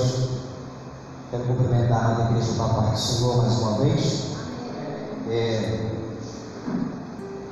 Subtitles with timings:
[0.00, 0.40] Deus.
[1.30, 4.22] Quero cumprimentar a igreja da Pai do Senhor mais uma vez.
[5.28, 5.90] É,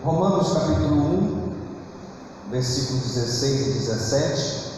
[0.02, 1.52] Romanos capítulo 1,
[2.50, 4.68] versículos 16 e 17.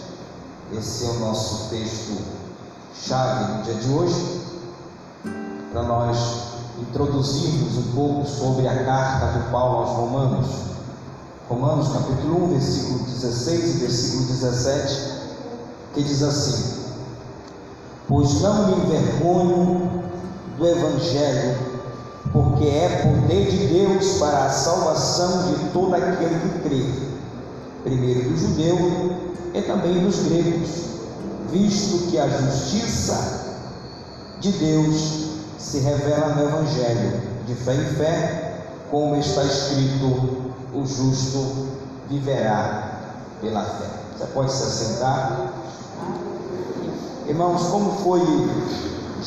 [0.73, 2.19] Esse é o nosso texto
[2.95, 4.41] chave no dia de hoje,
[5.73, 6.19] para nós
[6.81, 10.47] introduzirmos um pouco sobre a carta de Paulo aos Romanos.
[11.49, 15.13] Romanos capítulo 1, versículo 16 e versículo 17,
[15.95, 16.80] que diz assim:
[18.11, 20.03] Pois não me envergonho
[20.59, 21.57] do Evangelho,
[22.33, 26.93] porque é poder de Deus para a salvação de todo aquele que crê,
[27.85, 28.77] primeiro do judeu
[29.55, 30.71] e também dos gregos,
[31.53, 33.61] visto que a justiça
[34.41, 41.69] de Deus se revela no Evangelho, de fé em fé, como está escrito: o justo
[42.09, 43.03] viverá
[43.41, 43.87] pela fé.
[44.19, 45.60] Você pode se assentar.
[47.27, 48.21] Irmãos, como foi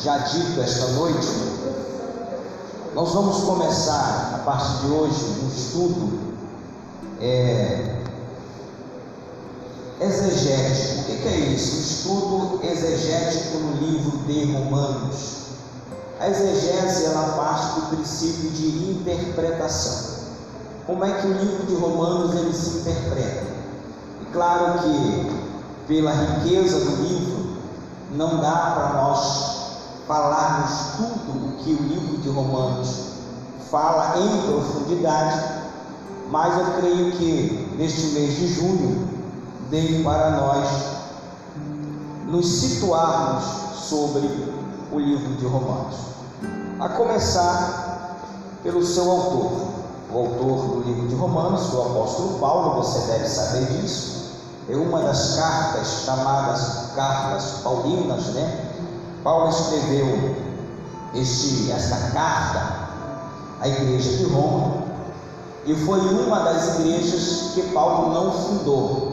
[0.02, 1.28] já dito esta noite,
[2.94, 6.18] nós vamos começar a partir de hoje um estudo
[7.20, 8.02] é,
[10.00, 11.00] exegético.
[11.00, 11.76] O que é isso?
[11.76, 15.34] Um estudo exegético no livro de Romanos.
[16.20, 20.14] A exegese ela parte do princípio de interpretação.
[20.86, 23.44] Como é que o livro de Romanos ele se interpreta?
[24.20, 25.44] E claro que
[25.86, 27.33] pela riqueza do livro
[28.14, 29.54] não dá para nós
[30.06, 33.14] falarmos tudo o que o livro de Romanos
[33.70, 35.42] fala em profundidade,
[36.30, 39.08] mas eu creio que neste mês de junho
[39.70, 40.68] dê para nós
[42.26, 44.28] nos situarmos sobre
[44.92, 45.96] o livro de Romanos.
[46.80, 48.16] A começar
[48.62, 49.52] pelo seu autor,
[50.12, 54.23] o autor do livro de Romanos, o apóstolo Paulo, você deve saber disso.
[54.68, 58.70] É uma das cartas chamadas cartas paulinas, né?
[59.22, 60.36] Paulo escreveu
[61.14, 62.84] este, esta carta
[63.60, 64.84] à igreja de Roma
[65.66, 69.12] e foi uma das igrejas que Paulo não fundou,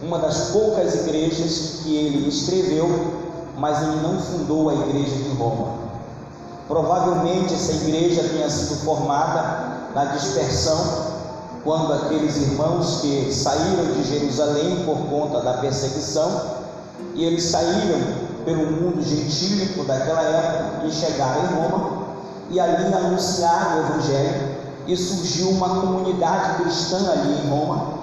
[0.00, 2.88] uma das poucas igrejas que ele escreveu,
[3.58, 5.84] mas ele não fundou a igreja de Roma.
[6.66, 11.13] Provavelmente essa igreja tenha sido formada na dispersão,
[11.64, 16.30] quando aqueles irmãos que saíram de Jerusalém por conta da perseguição,
[17.14, 18.00] e eles saíram
[18.44, 22.04] pelo mundo gentílico daquela época e chegaram em Roma,
[22.50, 24.54] e ali anunciaram o Evangelho,
[24.86, 27.94] e surgiu uma comunidade cristã ali em Roma,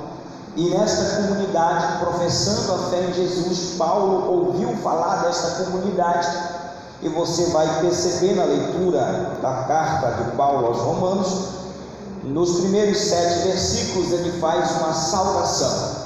[0.55, 6.27] e nesta comunidade, professando a fé em Jesus, Paulo ouviu falar desta comunidade,
[7.03, 11.60] e você vai perceber na leitura da carta de Paulo aos Romanos,
[12.23, 16.01] nos primeiros sete versículos, ele faz uma saudação,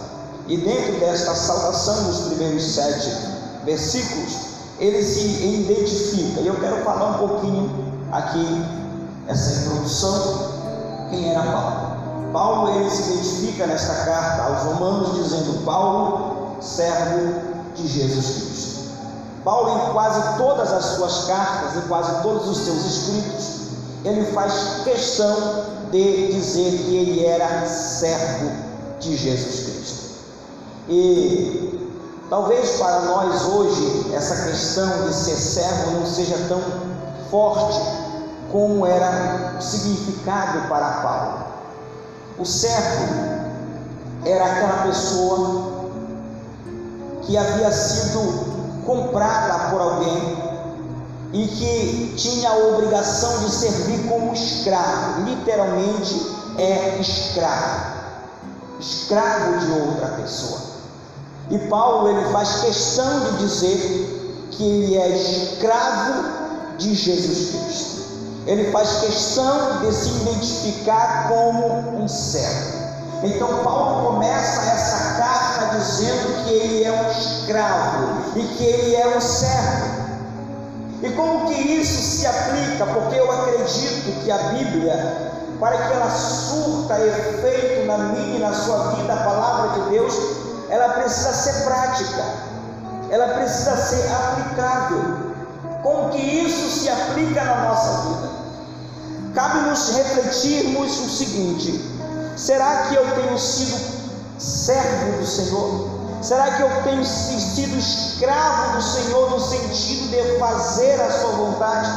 [0.47, 3.11] e dentro desta saudação, nos primeiros sete
[3.65, 4.33] versículos,
[4.79, 7.69] ele se identifica, e eu quero falar um pouquinho
[8.11, 8.65] aqui,
[9.27, 10.51] essa introdução,
[11.09, 11.95] quem era Paulo.
[12.31, 18.75] Paulo ele se identifica nesta carta aos Romanos dizendo Paulo, servo de Jesus Cristo.
[19.43, 23.55] Paulo em quase todas as suas cartas, em quase todos os seus escritos,
[24.03, 24.53] ele faz
[24.83, 25.35] questão
[25.95, 28.51] de dizer que ele era servo
[28.99, 30.05] de Jesus Cristo.
[30.89, 31.89] E
[32.29, 36.61] talvez para nós hoje essa questão de ser servo não seja tão
[37.29, 37.79] forte
[38.51, 41.45] como era o significado para Paulo.
[42.37, 43.05] O servo
[44.25, 45.75] era aquela pessoa
[47.21, 49.81] que havia sido comprada por
[51.35, 57.93] e que tinha a obrigação de servir como escravo, literalmente é escravo,
[58.79, 60.61] escravo de outra pessoa.
[61.49, 66.23] E Paulo ele faz questão de dizer que ele é escravo
[66.77, 68.05] de Jesus Cristo.
[68.47, 72.85] Ele faz questão de se identificar como um servo.
[73.23, 79.17] Então Paulo começa essa carta dizendo que ele é um escravo e que ele é
[79.17, 80.04] um servo.
[81.05, 82.83] E como que isso se aplica?
[82.87, 88.51] Porque eu acredito que a Bíblia, para que ela surta efeito na minha e na
[88.51, 90.15] sua vida, a palavra de Deus,
[90.67, 92.23] ela precisa ser prática,
[93.11, 95.35] ela precisa ser aplicável.
[95.83, 98.29] Como que isso se aplica na nossa vida?
[99.35, 101.87] Cabe-nos refletirmos o seguinte:
[102.35, 103.79] será que eu tenho sido
[104.39, 105.94] servo do Senhor?
[106.21, 111.89] Será que eu tenho sido escravo do Senhor no sentido de fazer a sua vontade?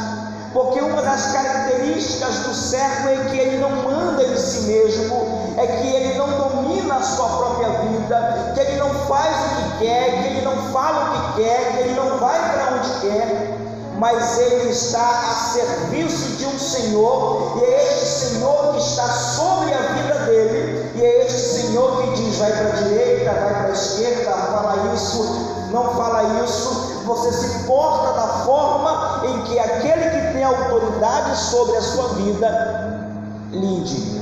[0.52, 5.66] Porque uma das características do servo é que ele não manda em si mesmo, é
[5.66, 10.10] que ele não domina a sua própria vida, que ele não faz o que quer,
[10.10, 13.57] que ele não fala o que quer, que ele não vai para onde quer,
[13.98, 19.74] mas ele está a serviço de um Senhor, e é este Senhor que está sobre
[19.74, 23.68] a vida dele, e é este Senhor que diz: vai para a direita, vai para
[23.68, 26.88] a esquerda, fala isso, não fala isso.
[27.04, 33.10] Você se porta da forma em que aquele que tem autoridade sobre a sua vida
[33.52, 34.18] indica.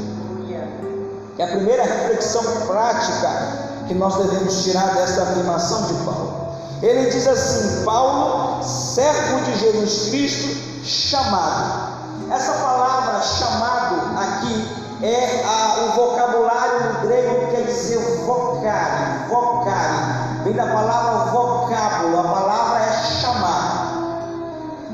[1.38, 6.45] É a primeira reflexão prática que nós devemos tirar desta afirmação de Paulo.
[6.82, 11.96] Ele diz assim: Paulo, servo de Jesus Cristo, chamado.
[12.31, 20.44] Essa palavra chamado aqui é a, o vocabulário no grego que quer dizer vocare, vocare.
[20.44, 23.87] Vem da palavra vocábulo, a palavra é chamar.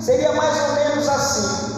[0.00, 1.72] Seria mais ou menos assim.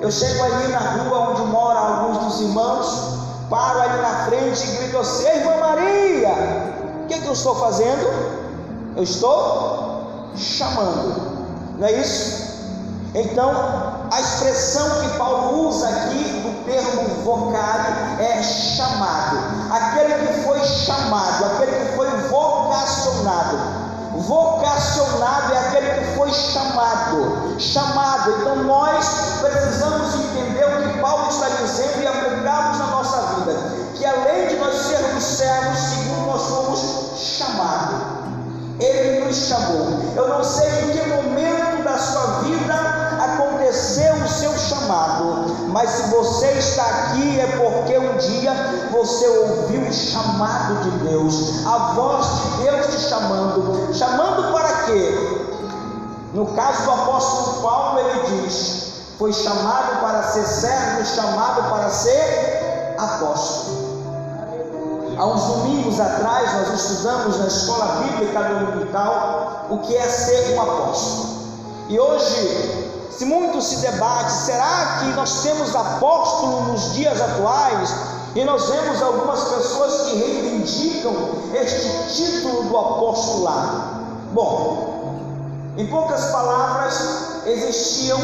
[0.00, 3.18] Eu chego ali na rua onde moram alguns dos irmãos,
[3.50, 6.34] paro ali na frente e grito assim, irmã Maria,
[7.02, 8.27] o que, é que eu estou fazendo?
[8.98, 12.48] Eu estou chamando, não é isso?
[13.14, 13.48] Então,
[14.10, 19.38] a expressão que Paulo usa aqui do termo vocare é chamado.
[19.72, 23.58] Aquele que foi chamado, aquele que foi vocacionado.
[24.16, 27.56] Vocacionado é aquele que foi chamado.
[27.56, 28.32] Chamado.
[28.40, 29.06] Então, nós
[29.40, 31.47] precisamos entender o que Paulo está
[39.68, 40.14] chamou.
[40.16, 46.10] Eu não sei em que momento da sua vida aconteceu o seu chamado, mas se
[46.10, 48.52] você está aqui é porque um dia
[48.90, 53.94] você ouviu o chamado de Deus, a voz de Deus te chamando.
[53.94, 55.48] Chamando para quê?
[56.34, 62.94] No caso do apóstolo Paulo, ele diz: foi chamado para ser servo, chamado para ser
[62.98, 63.77] apóstolo.
[65.18, 70.62] Há uns domingos atrás nós estudamos na escola bíblica dominical o que é ser um
[70.62, 71.28] apóstolo.
[71.88, 77.92] E hoje, se muito se debate, será que nós temos apóstolo nos dias atuais?
[78.36, 81.12] E nós vemos algumas pessoas que reivindicam
[81.52, 83.82] este título do apostolado.
[84.32, 88.20] Bom, em poucas palavras, existiam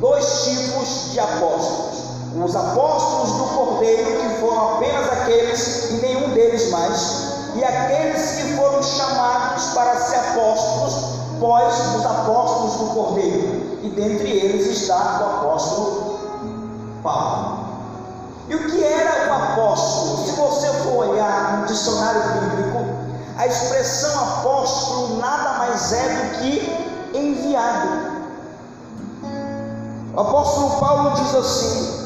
[0.00, 2.05] dois tipos de apóstolos
[2.44, 8.56] os apóstolos do Cordeiro, que foram apenas aqueles e nenhum deles mais, e aqueles que
[8.56, 15.36] foram chamados para ser apóstolos, pós os apóstolos do Cordeiro, e dentre eles está o
[15.36, 16.18] apóstolo
[17.02, 17.66] Paulo.
[18.48, 20.24] E o que era o apóstolo?
[20.24, 22.84] Se você for olhar no dicionário bíblico,
[23.38, 28.16] a expressão apóstolo nada mais é do que enviado.
[30.14, 32.05] O apóstolo Paulo diz assim: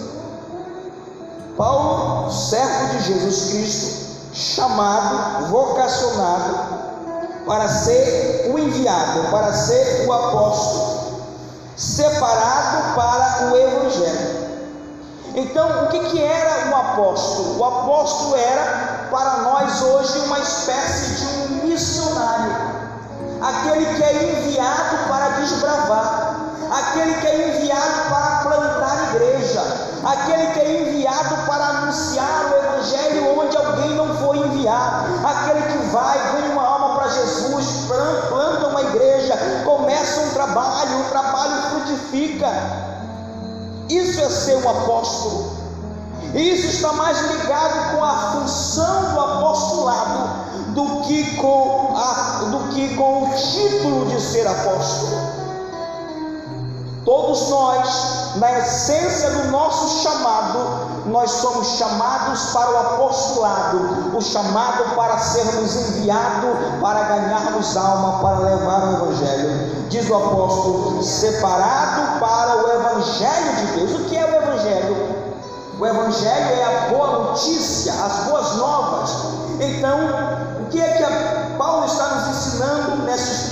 [1.61, 6.55] Paulo, servo de Jesus Cristo, chamado, vocacionado
[7.47, 11.21] para ser o enviado, para ser o apóstolo,
[11.77, 14.41] separado para o evangelho.
[15.35, 17.59] Então, o que, que era o apóstolo?
[17.59, 22.57] O apóstolo era para nós hoje uma espécie de um missionário,
[23.43, 26.37] aquele que é enviado para desbravar,
[26.71, 29.50] aquele que é enviado para plantar igreja,
[30.05, 35.87] aquele que é enviado para anunciar o Evangelho onde alguém não foi enviado, aquele que
[35.89, 37.67] vai, ganha uma alma para Jesus,
[38.29, 42.49] planta uma igreja, começa um trabalho, o trabalho frutifica.
[43.89, 45.61] Isso é ser um apóstolo.
[46.35, 52.95] Isso está mais ligado com a função do apostolado do que com, a, do que
[52.95, 55.30] com o título de ser apóstolo.
[57.05, 64.95] Todos nós, na essência do nosso chamado, nós somos chamados para o apostolado, o chamado
[64.95, 69.89] para sermos enviados para ganharmos alma, para levar o Evangelho.
[69.89, 74.01] Diz o apóstolo, separado para o Evangelho de Deus.
[74.01, 75.31] O que é o Evangelho?
[75.81, 79.11] O Evangelho é a boa notícia, as boas novas.
[79.59, 79.99] Então,
[80.61, 81.40] o que é que Paulo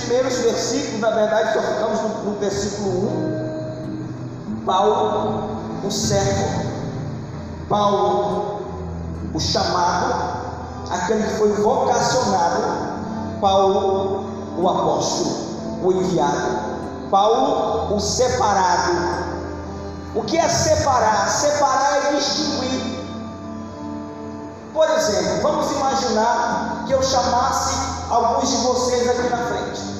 [0.09, 0.99] primeiros versículos?
[0.99, 2.89] Na verdade, só ficamos no, no versículo
[3.35, 5.49] 1 Paulo,
[5.83, 6.63] o servo,
[7.69, 8.59] Paulo,
[9.33, 10.13] o chamado,
[10.89, 12.61] aquele que foi vocacionado,
[13.39, 14.25] Paulo,
[14.57, 16.59] o apóstolo, o enviado,
[17.09, 19.29] Paulo, o separado.
[20.15, 21.29] O que é separar?
[21.29, 22.99] Separar é distinguir.
[24.73, 27.75] Por exemplo, vamos imaginar que eu chamasse
[28.09, 29.98] alguns de vocês aqui na frente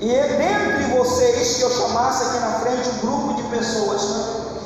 [0.00, 4.02] e é dentre vocês que eu chamasse aqui na frente um grupo de pessoas,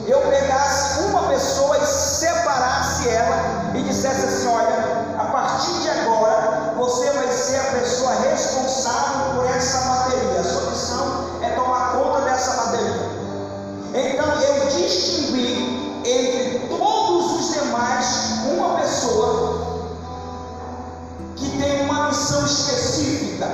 [0.06, 6.74] eu pegasse uma pessoa e separasse ela e dissesse assim: olha, a partir de agora
[6.76, 10.40] você vai ser a pessoa responsável por essa bateria.
[10.40, 13.12] A sua missão é tomar conta dessa bateria.
[13.94, 18.06] Então eu distingui entre todos os demais
[18.52, 19.82] uma pessoa
[21.36, 23.48] que tem uma missão específica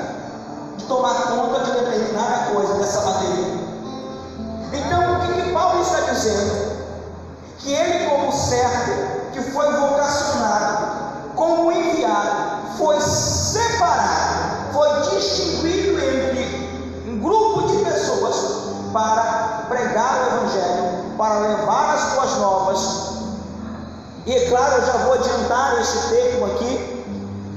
[0.76, 1.47] de tomar conta
[7.72, 17.68] ele, como servo, que foi vocacionado, como enviado, foi separado, foi distinguido entre um grupo
[17.68, 18.36] de pessoas
[18.92, 23.08] para pregar o Evangelho, para levar as boas novas.
[24.26, 27.04] E é claro, eu já vou adiantar este termo aqui,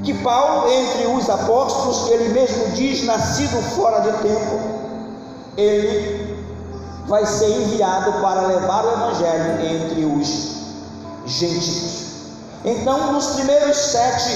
[0.03, 4.59] que Paulo, entre os apóstolos, ele mesmo diz, nascido fora de tempo,
[5.57, 6.20] ele
[7.11, 10.61] vai ser enviado para levar o Evangelho entre os
[11.25, 12.05] gentios.
[12.63, 14.31] Então, nos primeiros sete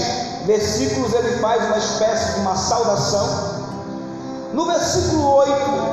[0.46, 3.56] versículos, ele faz uma espécie de uma saudação.
[4.54, 5.52] No versículo 8,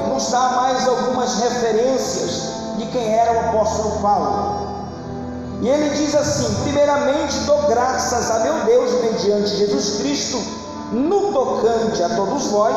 [0.09, 2.43] nos dá mais algumas referências
[2.77, 4.67] de quem era o apóstolo Paulo.
[5.61, 10.43] E ele diz assim: primeiramente dou graças a meu Deus mediante Jesus Cristo,
[10.91, 12.77] no tocante a todos vós,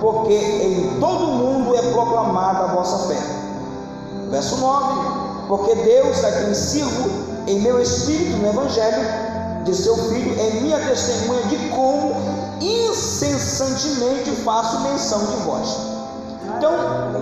[0.00, 3.20] porque em todo o mundo é proclamada a vossa fé.
[4.30, 7.10] Verso 9: Porque Deus, a quem sirvo
[7.46, 12.14] em meu espírito no Evangelho de seu Filho, é minha testemunha de como
[12.60, 15.76] incessantemente faço menção de vós.
[16.56, 16.72] Então,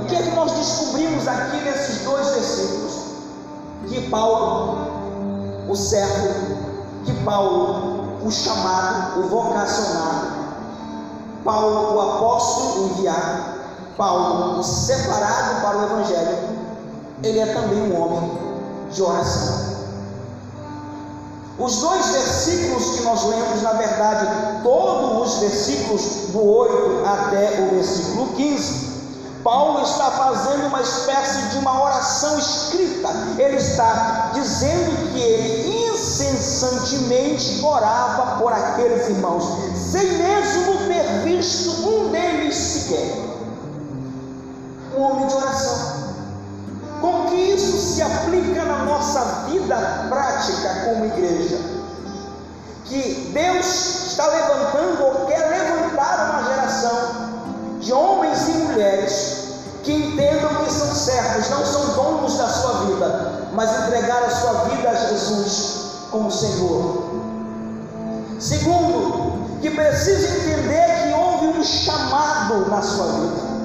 [0.00, 2.86] o que é que nós descobrimos aqui nesses dois versículos?
[3.88, 4.78] que Paulo,
[5.68, 6.28] o servo,
[7.04, 10.35] que Paulo, o chamado, o vocacionado,
[11.46, 13.56] Paulo, o apóstolo enviado,
[13.96, 16.38] Paulo, separado para o Evangelho,
[17.22, 18.38] ele é também um homem
[18.90, 19.76] de oração.
[21.58, 24.26] Os dois versículos que nós lemos, na verdade,
[24.62, 28.86] todos os versículos do 8 até o versículo 15,
[29.42, 33.08] Paulo está fazendo uma espécie de uma oração escrita.
[33.38, 39.44] Ele está dizendo que ele incessantemente orava por aqueles irmãos,
[39.90, 40.75] sem mesmo
[41.24, 43.16] visto um deles sequer.
[44.96, 46.06] Um homem de oração.
[47.00, 49.20] Como que isso se aplica na nossa
[49.50, 49.76] vida
[50.08, 51.58] prática como igreja?
[52.84, 59.46] Que Deus está levantando ou quer levantar uma geração de homens e mulheres
[59.82, 64.52] que entendam que são servos, não são donos da sua vida, mas entregaram a sua
[64.64, 67.04] vida a Jesus como Senhor.
[68.40, 73.56] Segundo, que precisa entender que houve um chamado na sua vida.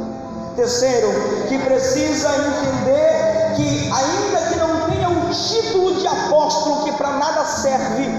[0.56, 1.08] Terceiro,
[1.48, 7.46] que precisa entender que, ainda que não tenha o título de apóstolo, que para nada
[7.46, 8.10] serve,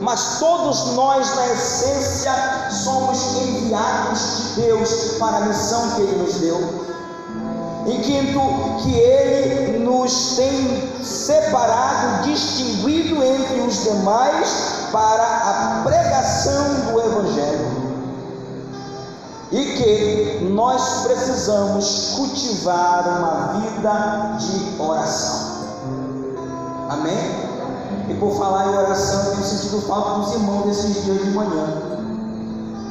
[0.00, 2.32] mas todos nós, na essência,
[2.70, 4.90] somos enviados de Deus
[5.20, 6.90] para a missão que Ele nos deu.
[7.86, 8.40] E quinto,
[8.82, 17.80] que Ele nos tem separado, distinguido entre os demais para a pregação do Evangelho.
[19.52, 25.50] E que nós precisamos cultivar uma vida de oração.
[26.88, 27.50] Amém?
[28.08, 31.66] E por falar em oração, tenho sentido falta dos irmãos desses dias de manhã.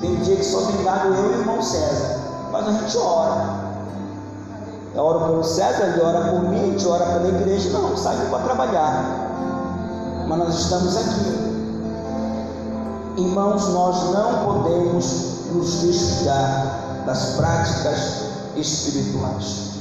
[0.02, 2.20] Tem dia que só tem dado eu e o irmão César.
[2.52, 3.70] Mas a gente ora.
[4.96, 7.70] Eu oro pelo César, ele ora por mim, a gente ora pela igreja.
[7.70, 9.04] Não, saiu para trabalhar.
[10.28, 11.39] Mas nós estamos aqui.
[13.20, 15.06] Irmãos, nós não podemos
[15.52, 18.00] nos descuidar das práticas
[18.56, 19.72] espirituais.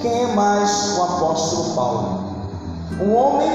[0.00, 2.24] Quem é mais o apóstolo Paulo?
[2.98, 3.50] Um homem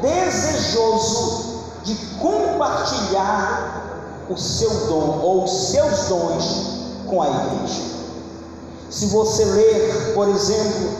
[0.00, 7.82] desejoso de compartilhar o seu dom ou os seus dons com a igreja.
[8.88, 10.92] Se você ler, por exemplo,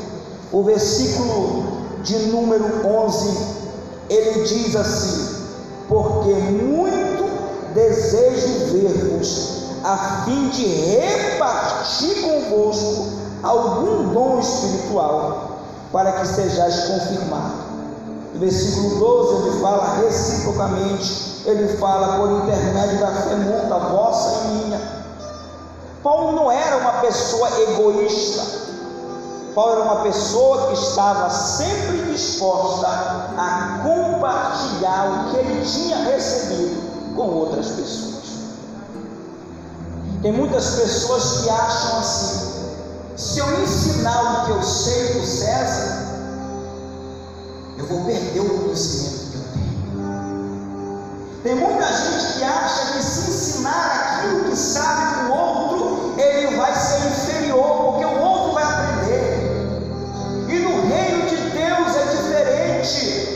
[0.52, 1.64] o versículo
[2.02, 3.38] de número 11,
[4.10, 5.46] ele diz assim:
[5.88, 7.17] Porque muito
[7.78, 13.06] desejo ver-vos, a fim de repartir convosco
[13.42, 15.60] algum dom espiritual,
[15.92, 17.68] para que sejais confirmados
[18.34, 24.48] no versículo 12 ele fala reciprocamente, ele fala por intermédio da fé mútua, vossa e
[24.48, 24.80] minha.
[26.02, 28.68] Paulo não era uma pessoa egoísta.
[29.54, 36.87] Paulo era uma pessoa que estava sempre disposta a compartilhar o que ele tinha recebido
[37.18, 38.18] com outras pessoas.
[40.22, 42.76] Tem muitas pessoas que acham assim:
[43.16, 46.06] se eu ensinar o que eu sei do César,
[47.76, 49.78] eu vou perder o conhecimento que eu tenho.
[51.42, 56.56] Tem muita gente que acha que se ensinar aquilo que sabe para o outro, ele
[56.56, 59.28] vai ser inferior, porque o outro vai aprender.
[60.48, 63.28] E no reino de Deus é diferente.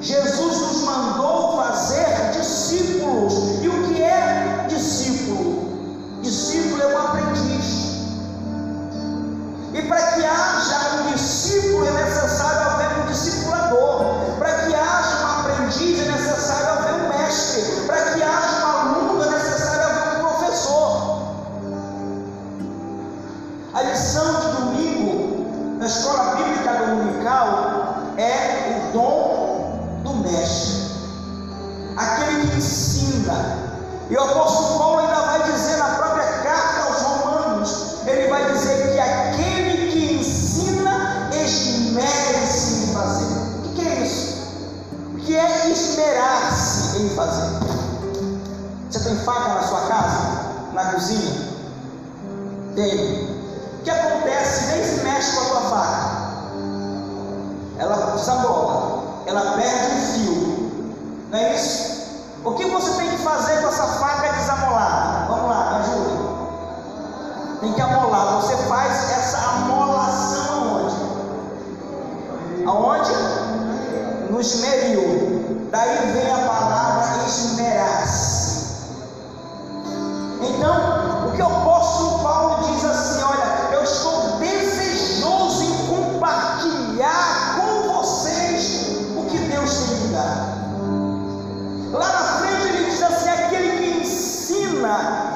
[0.00, 1.33] Jesus nos mandou
[3.14, 3.62] discípulos.
[3.62, 6.20] E o que é discípulo?
[6.22, 7.94] Discípulo é um aprendiz.
[9.72, 11.86] E para que haja um discípulo,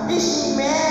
[0.08, 0.87] Vixe.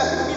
[0.00, 0.29] capítulo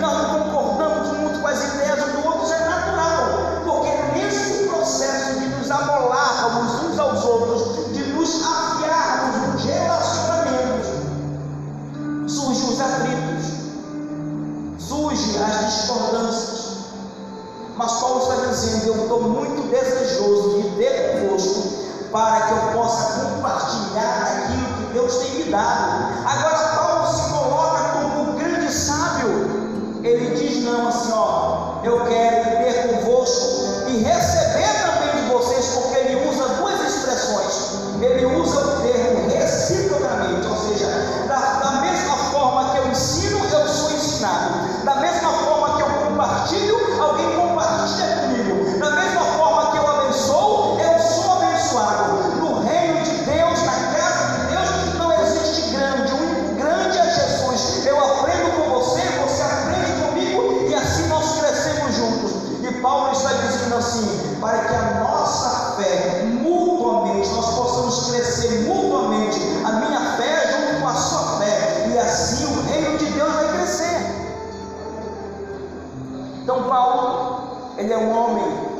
[76.43, 78.73] Então Paulo, ele é um homem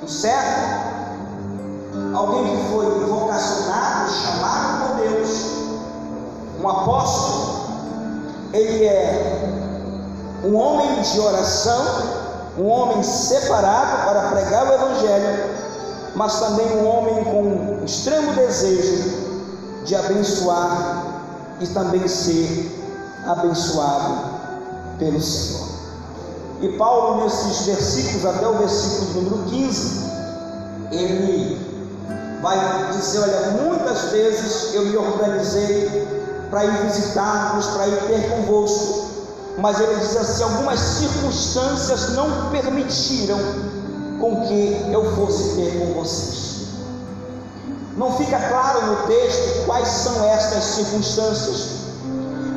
[0.00, 0.84] um servo,
[2.14, 5.46] alguém que foi vocacionado, chamado por Deus,
[6.62, 7.64] um apóstolo,
[8.52, 11.84] ele é um homem de oração,
[12.58, 15.50] um homem separado para pregar o Evangelho,
[16.14, 19.24] mas também um homem com um extremo desejo
[19.84, 21.06] de abençoar
[21.60, 22.70] e também ser
[23.26, 24.14] abençoado
[24.98, 25.73] pelo Senhor.
[26.60, 30.04] E Paulo, nesses versículos, até o versículo número 15,
[30.92, 31.58] ele
[32.40, 36.06] vai dizer: Olha, muitas vezes eu me organizei
[36.50, 39.06] para ir visitar-vos, para ir ter convosco,
[39.58, 43.38] mas ele diz assim: algumas circunstâncias não permitiram
[44.20, 46.54] com que eu fosse ter com vocês.
[47.96, 51.68] Não fica claro no texto quais são estas circunstâncias,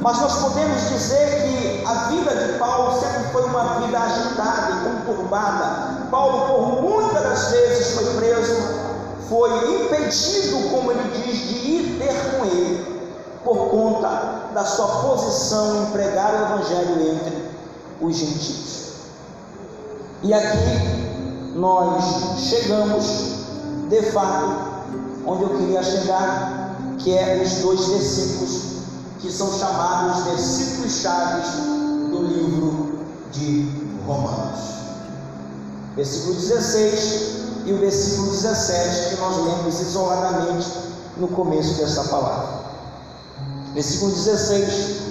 [0.02, 1.57] mas nós podemos dizer que
[1.88, 6.08] a vida de Paulo sempre foi uma vida agitada e conturbada.
[6.12, 8.58] Paulo, por muitas das vezes, foi preso,
[9.30, 13.08] foi impedido, como ele diz, de ir ter com ele,
[13.42, 17.52] por conta da sua posição em pregar o Evangelho entre
[18.02, 18.88] os gentios.
[20.24, 22.04] E aqui nós
[22.50, 23.06] chegamos,
[23.88, 24.50] de fato,
[25.26, 28.67] onde eu queria chegar, que é os dois versículos
[29.20, 31.48] que são chamados versículos chaves
[32.12, 33.00] do livro
[33.32, 33.70] de
[34.06, 34.60] Romanos.
[35.96, 40.68] Versículo 16 e o versículo 17 que nós lemos isoladamente
[41.18, 42.58] no começo desta palavra.
[43.74, 45.02] Versículo 16,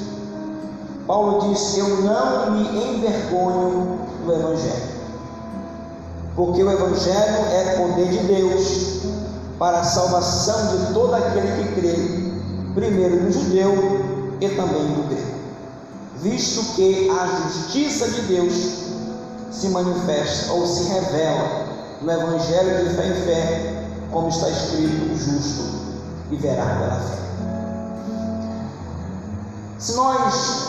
[1.06, 4.88] Paulo diz: Eu não me envergonho do Evangelho,
[6.34, 9.02] porque o Evangelho é poder de Deus
[9.58, 12.25] para a salvação de todo aquele que crê,
[12.76, 13.72] primeiro do judeu
[14.38, 15.38] e também do grego,
[16.20, 18.52] visto que a justiça de Deus
[19.50, 21.66] se manifesta ou se revela
[22.02, 25.62] no Evangelho de fé em fé, como está escrito: o justo
[26.28, 27.16] viverá pela fé.
[29.78, 30.66] Se nós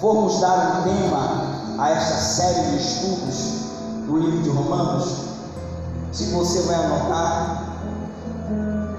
[0.00, 3.58] formos dar um tema a esta série de estudos
[4.06, 5.16] do livro de Romanos,
[6.12, 7.74] se você vai anotar,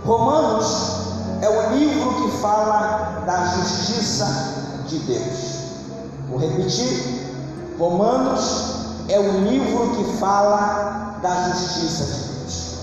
[0.05, 0.98] Romanos
[1.41, 4.25] é o livro que fala da justiça
[4.87, 5.59] de Deus.
[6.29, 7.33] Vou repetir:
[7.77, 12.73] Romanos é o livro que fala da justiça de Deus.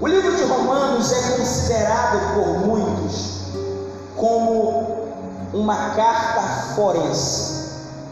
[0.00, 3.34] O livro de Romanos é considerado por muitos
[4.16, 5.08] como
[5.52, 7.64] uma carta forense.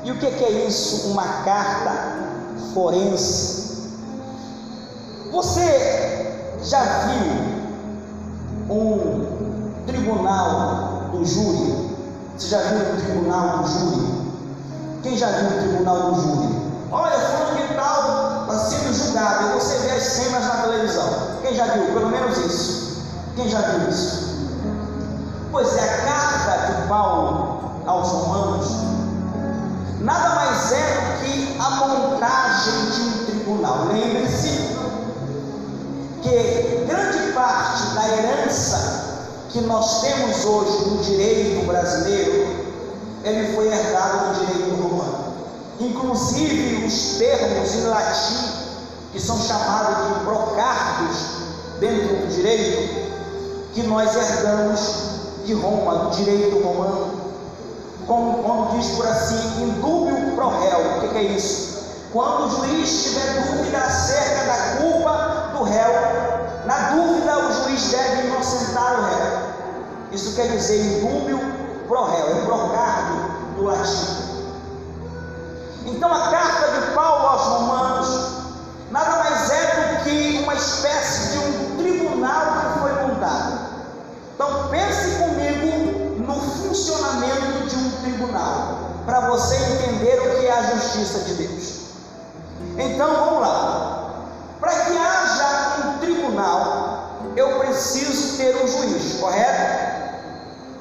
[0.05, 2.17] E o que é isso, uma carta
[2.75, 3.63] forense?
[5.31, 7.62] Você já viu
[8.73, 11.97] um tribunal do júri?
[12.37, 14.23] Você já viu um tribunal do júri?
[15.03, 16.63] Quem já viu um tribunal do júri?
[16.91, 19.45] Olha, fulano de tal está sendo julgado.
[19.45, 21.09] E você vê as cenas na televisão.
[21.43, 21.87] Quem já viu?
[21.87, 23.03] Pelo menos isso.
[23.37, 24.33] Quem já viu isso?
[25.51, 28.93] Pois é, a carta de Paulo aos Romanos
[30.03, 33.87] nada mais é do que a montagem de um tribunal.
[33.93, 34.62] Lembre-se
[36.33, 39.03] que grande parte da herança
[39.51, 42.47] que nós temos hoje no direito brasileiro,
[43.23, 45.35] ele foi herdado no direito romano.
[45.79, 48.53] Inclusive os termos em latim,
[49.13, 51.17] que são chamados de brocardos
[51.81, 53.13] dentro do direito,
[53.75, 54.81] que nós herdamos
[55.45, 57.21] de Roma, do direito romano,
[58.07, 60.97] como quando diz por assim, indúbio pro réu.
[60.97, 61.73] O que, que é isso?
[62.13, 65.93] Quando o juiz tiver dúvida acerca da culpa do réu,
[66.67, 69.53] na dúvida o juiz deve inocentar o réu.
[70.13, 71.41] Isso quer dizer indúbio
[71.89, 73.15] pro réu, é procardo
[73.57, 74.23] do latim.
[75.87, 78.33] Então a carta de Paulo aos Romanos
[78.91, 83.61] nada mais é do que uma espécie de um tribunal que foi montado.
[84.35, 90.63] Então pense comigo no funcionamento de um tribunal, para você entender o que é a
[90.75, 91.81] justiça de Deus.
[92.79, 93.99] Então vamos lá.
[94.61, 95.32] Para que haja
[96.33, 100.15] tribunal, eu preciso ter um juiz, correto?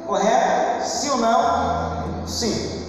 [0.07, 0.85] Correto?
[0.85, 2.25] Sim ou não?
[2.25, 2.85] Sim.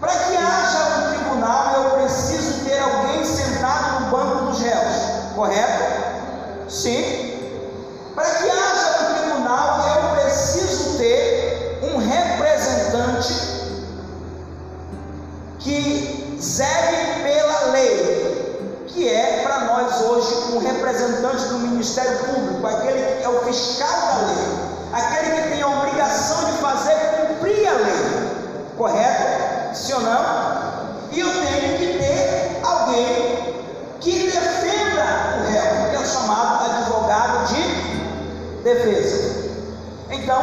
[0.00, 6.70] Para que haja um tribunal, eu preciso ter alguém sentado no banco dos réus, correto?
[6.70, 7.34] Sim.
[8.14, 13.34] Para que haja um tribunal, eu preciso ter um representante
[15.58, 18.37] que zele pela lei,
[18.98, 23.88] que é para nós hoje um representante do Ministério Público, aquele que é o fiscal
[23.88, 24.58] da lei,
[24.92, 26.96] aquele que tem a obrigação de fazer
[27.28, 29.76] cumprir a lei, correto?
[29.76, 30.20] Sim ou não?
[31.12, 33.54] E eu tenho que ter alguém
[34.00, 39.48] que defenda o réu, que é o chamado advogado de defesa.
[40.10, 40.42] Então,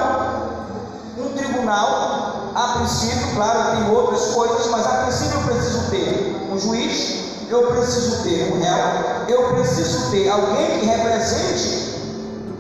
[1.18, 6.58] um tribunal, a princípio, claro, tem outras coisas, mas a princípio eu preciso ter um
[6.58, 11.96] juiz, eu preciso ter um réu, eu preciso ter alguém que represente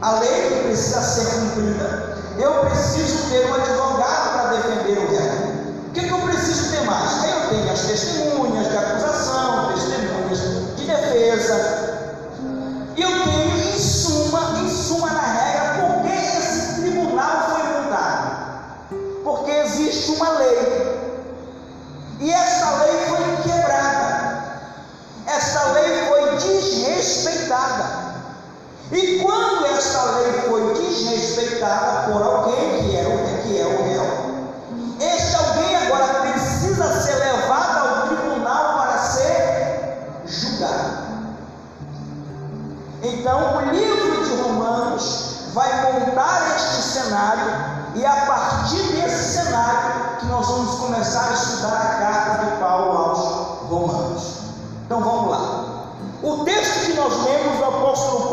[0.01, 5.55] a lei que precisa ser cumprida, eu preciso ter um advogado para defender o réu.
[5.87, 7.23] O que, que eu preciso ter mais?
[7.23, 10.39] Eu tenho as testemunhas de acusação, testemunhas
[10.75, 11.84] de defesa,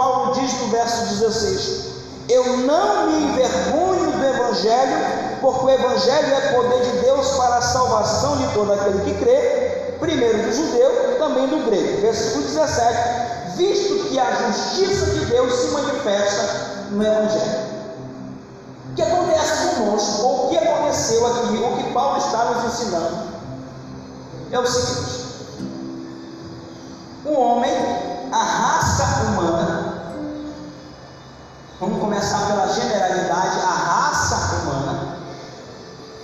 [0.03, 1.85] Paulo diz no verso 16:
[2.29, 4.99] Eu não me envergonho do Evangelho,
[5.41, 9.95] porque o Evangelho é poder de Deus para a salvação de todo aquele que crê,
[10.01, 12.01] primeiro do judeu, também do grego.
[12.01, 16.43] Versículo 17: Visto que a justiça de Deus se manifesta
[16.91, 17.73] no Evangelho.
[18.91, 23.19] O que acontece conosco, ou o que aconteceu aqui, o que Paulo está nos ensinando,
[24.51, 25.23] é o seguinte:
[27.25, 27.73] o homem,
[28.33, 29.62] a raça humana,
[31.83, 35.17] vamos começar pela generalidade, a raça humana.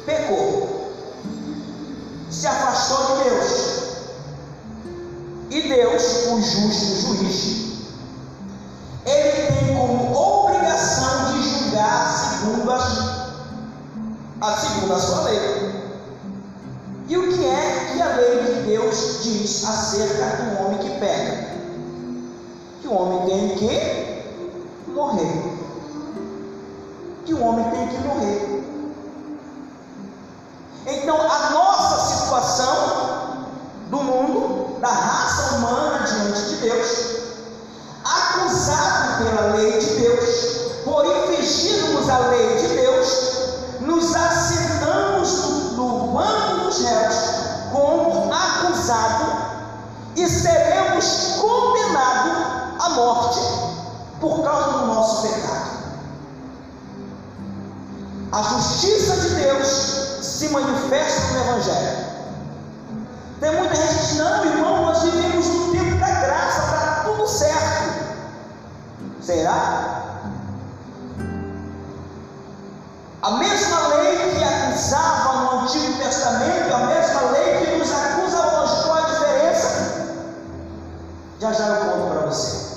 [0.07, 0.93] Pecou,
[2.31, 3.79] se afastou de Deus,
[5.51, 7.89] e Deus, o justo juiz,
[9.05, 15.99] ele tem como obrigação de julgar segundo a, segundo a sua lei.
[17.09, 20.38] E o que é que a lei de Deus diz acerca
[50.19, 52.37] e seremos condenados
[52.81, 53.41] à morte
[54.21, 55.79] por causa do nosso pecado.
[58.33, 59.69] A justiça de Deus
[60.23, 62.09] se manifesta no Evangelho.
[63.41, 68.17] Tem muita gente que não, irmão, nós vivemos no tempo da graça, está tudo certo.
[69.23, 70.03] Será?
[73.23, 76.58] A mesma lei que acusava no Antigo Testamento,
[81.49, 82.69] Já já eu conto para você.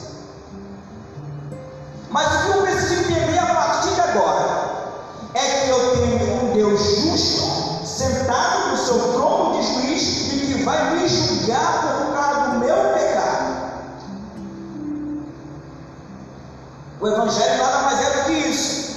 [2.09, 4.71] Mas o que eu preciso entender a partir de agora
[5.33, 10.63] é que eu tenho um Deus justo, sentado no seu trono de juiz e que
[10.63, 13.71] vai me julgar por causa do meu pecado.
[17.01, 18.91] O Evangelho nada mais é do que isso.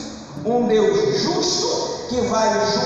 [0.44, 2.83] Um Deus justo que vai julgar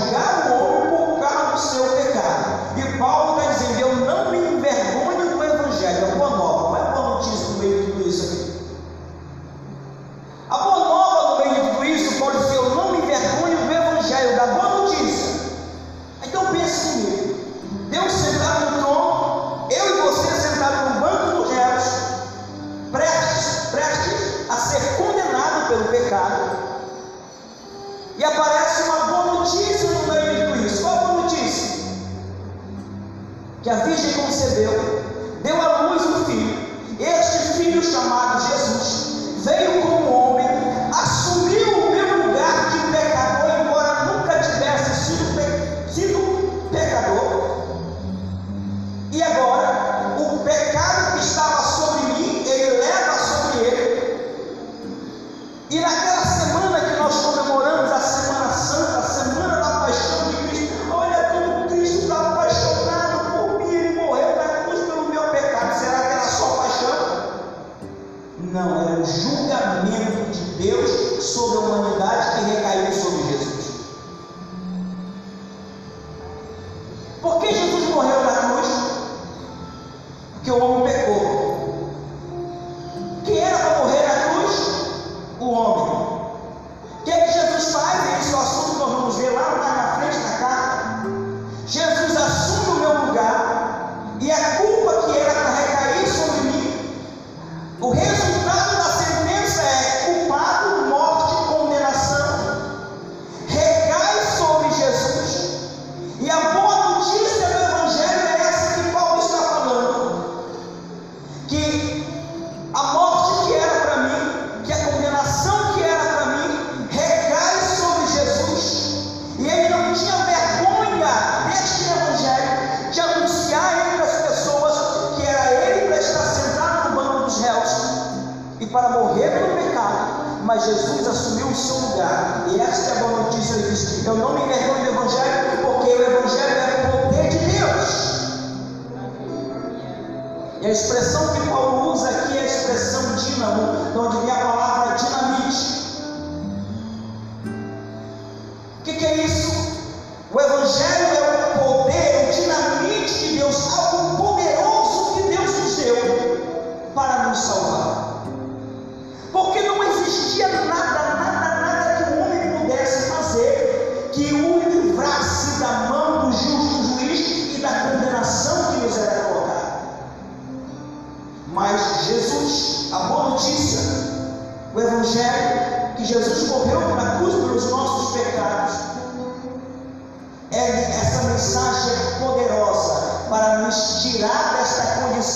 [26.08, 26.56] pecado.
[28.16, 30.82] E aparece uma boa notícia no meio de tudo isso.
[30.82, 31.78] Qual a boa notícia?
[33.62, 35.02] Que a Virgem concebeu,
[35.42, 36.68] deu à luz um filho.
[36.98, 39.07] Este filho chamado Jesus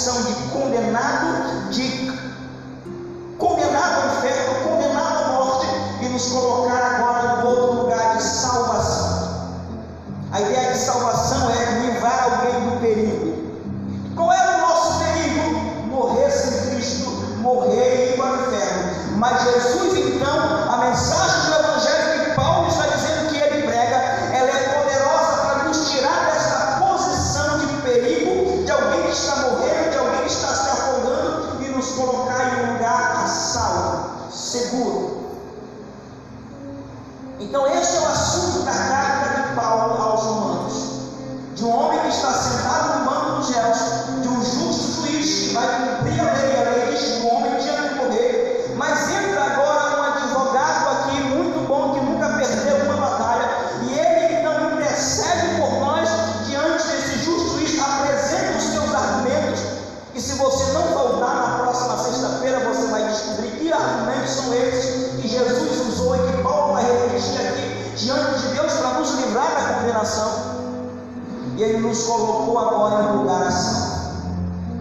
[0.02, 1.21] condição de condenado,
[71.56, 73.92] E ele nos colocou agora no lugar assim.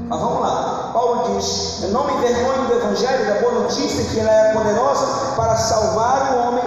[0.08, 0.91] Mas vamos lá.
[0.93, 5.36] Paulo diz: Eu não me envergonho do Evangelho, da boa notícia, que ela é poderosa
[5.36, 6.63] para salvar o homem,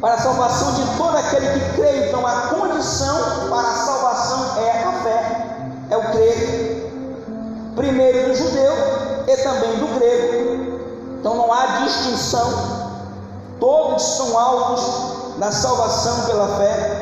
[0.00, 2.08] para a salvação de todo aquele que crê.
[2.08, 5.46] Então, a condição para a salvação é a fé,
[5.90, 6.92] é o crer.
[7.76, 8.72] Primeiro do judeu
[9.26, 10.80] e também do grego.
[11.18, 12.80] Então, não há distinção.
[13.58, 16.99] Todos são alvos da salvação pela fé,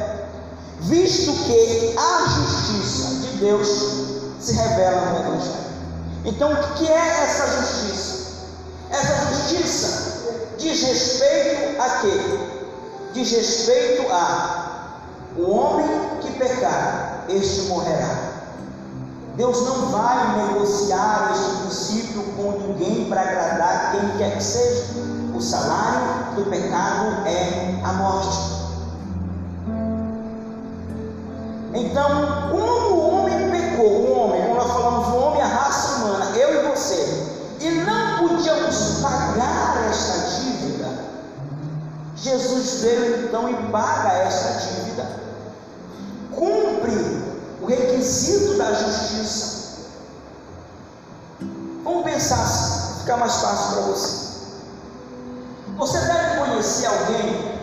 [0.81, 3.69] visto que a justiça de Deus
[4.41, 5.69] se revela no Evangelho.
[6.25, 8.19] Então, o que é essa justiça?
[8.91, 10.19] Essa justiça
[10.59, 12.39] diz respeito a quê?
[13.13, 14.59] Diz respeito a
[15.37, 15.87] o homem
[16.21, 18.29] que pecar, este morrerá.
[19.37, 24.85] Deus não vai negociar este princípio com ninguém para agradar quem quer que seja.
[25.33, 28.58] O salário do pecado é a morte.
[31.79, 36.37] Então, como o homem pecou, o homem, como nós falamos, o homem, a raça humana,
[36.37, 37.29] eu e você,
[37.61, 40.89] e não podíamos pagar esta dívida,
[42.17, 45.07] Jesus veio então e paga esta dívida,
[46.33, 47.23] cumpre
[47.63, 49.59] o requisito da justiça.
[51.85, 54.29] Vamos pensar assim, ficar mais fácil para você.
[55.77, 57.59] Você deve conhecer alguém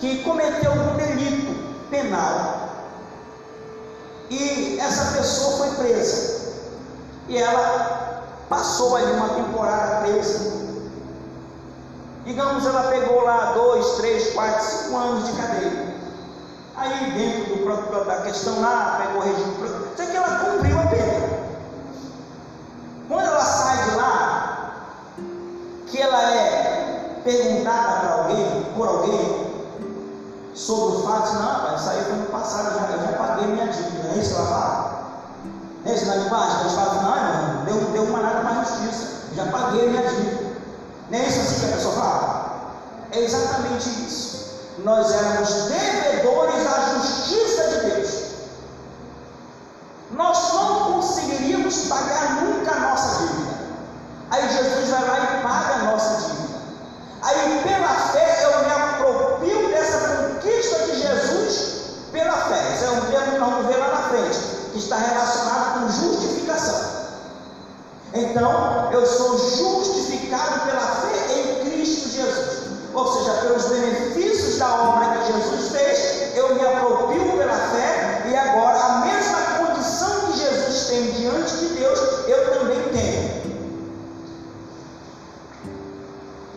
[0.00, 2.57] que cometeu um delito penal
[4.30, 6.38] e essa pessoa foi presa.
[7.28, 10.58] E ela passou ali uma temporada presa.
[12.24, 15.94] Digamos, ela pegou lá dois, três, quatro, cinco anos de cadeia.
[16.76, 19.56] Aí dentro do próprio da questão lá, pegou o regime.
[19.96, 21.28] Só que ela cumpriu a pena.
[23.08, 24.74] Quando ela sai de lá,
[25.86, 29.37] que ela é perguntada para alguém, por alguém,
[30.68, 33.46] sobre os fatos, não, rapaz, isso aí foi no passado, eu já, eu já paguei
[33.46, 34.98] minha dívida, é isso que ela fala?
[35.86, 36.60] É isso na linguagem?
[36.60, 40.58] Eles falam, não, irmão, deu, deu uma nada a justiça, eu já paguei minha dívida.
[41.10, 42.48] Não é isso assim que a pessoa fala?
[43.12, 44.46] É exatamente isso.
[44.84, 48.24] Nós éramos devedores à justiça de Deus.
[50.10, 53.54] Nós não conseguiríamos pagar nunca a nossa dívida.
[54.30, 56.58] Aí Jesus vai lá e paga a nossa dívida.
[57.22, 58.87] Aí pela fé eu me
[60.38, 61.78] conquista de Jesus
[62.12, 62.74] pela fé.
[62.74, 64.38] Isso é um termo que nós vamos ver lá na frente,
[64.72, 66.98] que está relacionado com justificação.
[68.14, 72.68] Então, eu sou justificado pela fé em Cristo Jesus.
[72.94, 78.36] Ou seja, pelos benefícios da obra que Jesus fez, eu me aproprio pela fé e
[78.36, 83.38] agora a mesma condição que Jesus tem diante de Deus, eu também tenho.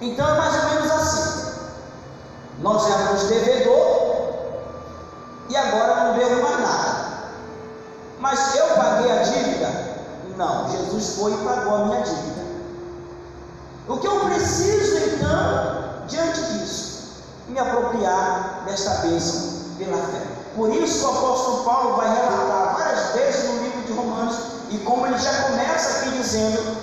[0.02, 1.42] Então é mais ou menos assim.
[2.62, 3.70] Nós éramos devedor e
[5.62, 7.12] agora não devo mais nada.
[8.20, 9.91] Mas eu paguei a dívida?
[10.38, 12.41] Não, Jesus foi e pagou a minha dívida.
[13.88, 17.24] O que eu preciso então, diante disso?
[17.47, 20.22] Me apropriar desta bênção pela fé.
[20.55, 24.38] Por isso o apóstolo Paulo vai relatar várias vezes no livro de Romanos,
[24.70, 26.78] e como ele já começa aqui dizendo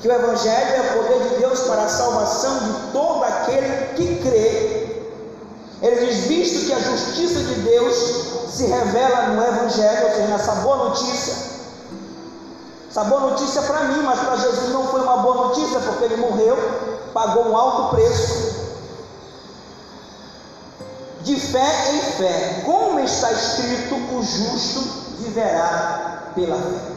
[0.00, 4.16] que o Evangelho é o poder de Deus para a salvação de todo aquele que
[4.22, 4.81] crê.
[5.82, 7.96] Ele diz: visto que a justiça de Deus
[8.50, 11.34] se revela no Evangelho, ou seja, nessa boa notícia,
[12.92, 16.04] Essa boa notícia é para mim, mas para Jesus não foi uma boa notícia, porque
[16.04, 16.56] ele morreu,
[17.14, 18.52] pagou um alto preço.
[21.22, 24.80] De fé em fé, como está escrito, o justo
[25.20, 26.92] viverá pela fé.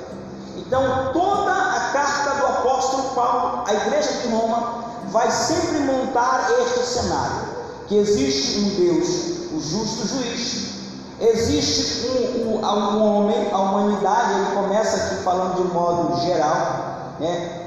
[0.57, 6.85] Então, toda a carta do apóstolo Paulo à igreja de Roma vai sempre montar este
[6.85, 7.55] cenário:
[7.87, 9.07] que existe um Deus,
[9.53, 10.75] o justo juiz,
[11.19, 17.61] existe um, um, um homem, a humanidade, ele começa aqui falando de modo geral, né?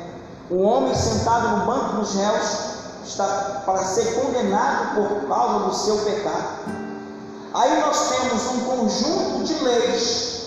[0.50, 2.68] O homem sentado no banco dos réus
[3.04, 6.78] está para ser condenado por causa do seu pecado.
[7.54, 10.38] Aí nós temos um conjunto de leis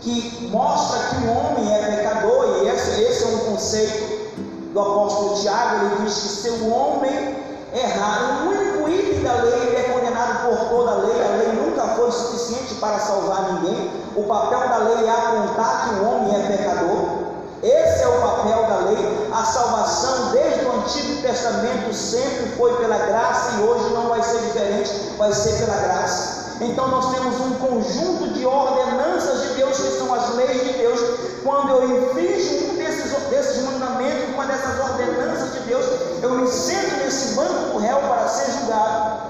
[0.00, 4.32] que mostra que o homem é pecador, e esse, esse é um conceito
[4.72, 7.36] do apóstolo Tiago, ele diz que se o homem
[7.72, 11.52] errar, o único item da lei, ele é condenado por toda a lei, a lei
[11.52, 16.34] nunca foi suficiente para salvar ninguém, o papel da lei é apontar que o homem
[16.34, 17.28] é pecador,
[17.62, 22.96] esse é o papel da lei, a salvação desde o Antigo Testamento sempre foi pela
[22.98, 26.56] graça e hoje não vai ser diferente, vai ser pela graça.
[26.60, 31.00] Então nós temos um conjunto de ordenanças de Deus, que são as leis de Deus.
[31.44, 35.84] Quando eu infringo um desses, desses mandamentos, uma dessas ordenanças de Deus,
[36.22, 39.28] eu me sento nesse banco do réu para ser julgado.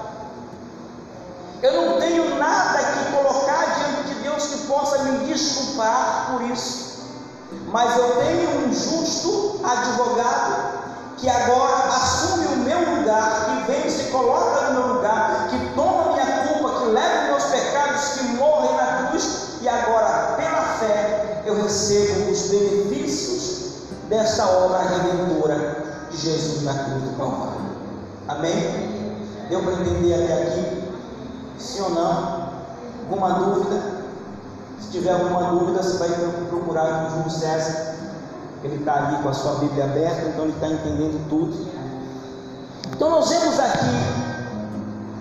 [1.61, 6.99] Eu não tenho nada que colocar diante de Deus que possa me desculpar por isso.
[7.71, 10.79] Mas eu tenho um justo advogado
[11.17, 15.75] que agora assume o meu lugar, que vem e se coloca no meu lugar, que
[15.75, 16.29] toma minha
[16.89, 23.73] leva meus pecados, que morrem na cruz, e agora, pela fé, eu recebo os benefícios
[24.09, 25.28] dessa obra redentora
[26.09, 27.69] de Jesus na cruz do Calvário.
[28.27, 29.09] Amém?
[29.49, 30.83] Deu para entender até aqui?
[31.57, 32.49] Sim ou não?
[33.03, 33.81] Alguma dúvida?
[34.79, 36.09] Se tiver alguma dúvida, você vai
[36.49, 37.95] procurar o Júlio César.
[38.63, 41.55] Ele está ali com a sua Bíblia aberta, então ele está entendendo tudo.
[42.91, 44.29] Então nós vemos aqui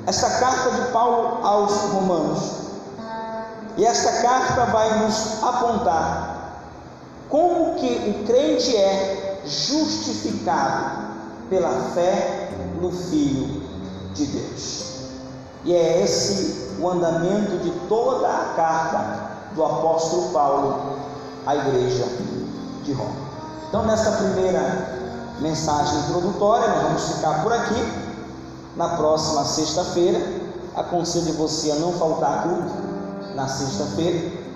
[0.06, 2.52] essa carta de Paulo aos Romanos.
[3.76, 6.38] E esta carta vai nos apontar
[7.28, 11.08] como que o crente é justificado
[11.48, 13.62] pela fé no Filho
[14.14, 14.88] de Deus.
[15.64, 20.98] E é esse o andamento de toda a carta do apóstolo Paulo
[21.46, 22.06] à igreja
[22.84, 23.28] de Roma.
[23.68, 28.08] Então, nessa primeira mensagem introdutória, nós vamos ficar por aqui
[28.76, 30.20] na próxima sexta-feira.
[30.74, 34.47] Aconselho você a não faltar culto na sexta-feira.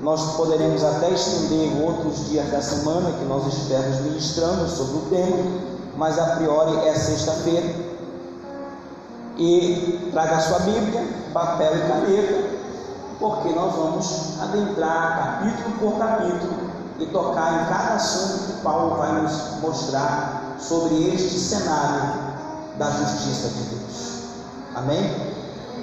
[0.00, 5.60] Nós poderemos até estender outros dias da semana que nós estivermos ministrando sobre o tema,
[5.96, 7.86] mas a priori é sexta-feira.
[9.38, 12.44] E traga sua Bíblia, papel e caneta,
[13.18, 16.54] porque nós vamos adentrar capítulo por capítulo
[16.98, 22.12] e tocar em cada assunto que Paulo vai nos mostrar sobre este cenário
[22.78, 24.22] da justiça de Deus.
[24.74, 25.32] Amém?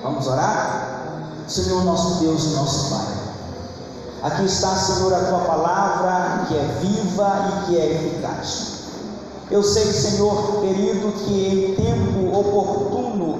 [0.04, 1.02] Vamos orar?
[1.48, 3.23] Senhor nosso Deus e nosso Pai.
[4.24, 8.68] Aqui está, Senhor, a tua palavra que é viva e que é eficaz.
[9.52, 13.38] Eu sei, Senhor querido, que em tempo oportuno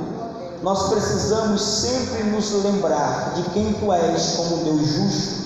[0.62, 5.44] nós precisamos sempre nos lembrar de quem tu és como Deus justo,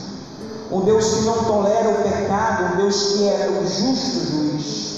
[0.72, 4.98] um Deus que não tolera o pecado, um Deus que é o justo juiz.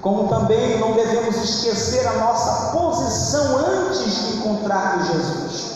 [0.00, 5.75] Como também não devemos esquecer a nossa posição antes de encontrar Jesus.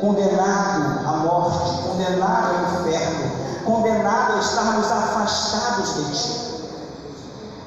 [0.00, 3.30] Condenado à morte, condenado ao inferno,
[3.64, 6.46] condenado a estarmos afastados de Ti.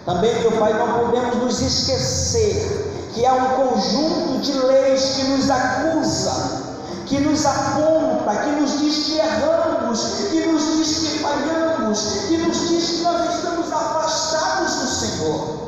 [0.05, 5.49] Também, meu Pai, não podemos nos esquecer que há um conjunto de leis que nos
[5.49, 6.61] acusa,
[7.07, 12.69] que nos aponta, que nos diz que erramos, que nos diz que falhamos, que nos
[12.69, 15.58] diz que nós estamos afastados do Senhor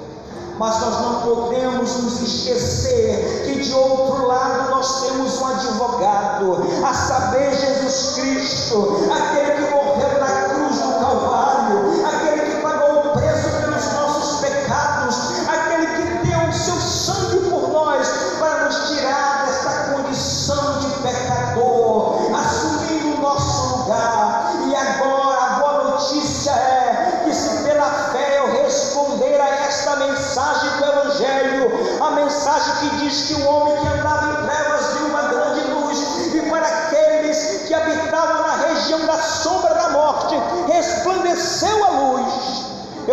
[0.61, 6.93] mas nós não podemos nos esquecer que de outro lado nós temos um advogado, a
[6.93, 7.80] saber, Jesus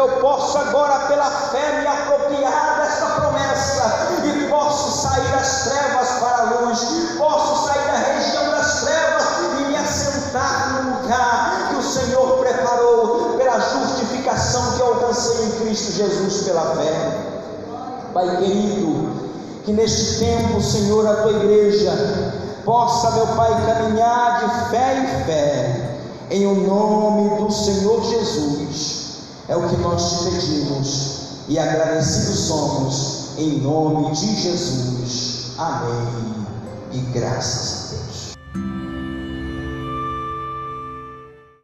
[0.09, 6.39] Eu posso agora, pela fé, me apropriar desta promessa e posso sair das trevas para
[6.39, 6.81] a luz,
[7.17, 9.25] posso sair da região das trevas
[9.59, 13.99] e me assentar no lugar que o Senhor preparou pela justiça
[15.69, 17.19] Cristo Jesus pela fé.
[18.15, 19.11] Pai querido,
[19.65, 21.93] que neste tempo, Senhor, a tua igreja
[22.65, 25.99] possa, meu Pai, caminhar de fé em fé,
[26.31, 28.98] em o nome do Senhor Jesus.
[29.49, 31.19] É o que nós te pedimos
[31.49, 35.53] e agradecidos somos, em nome de Jesus.
[35.57, 36.47] Amém.
[36.93, 37.78] E graças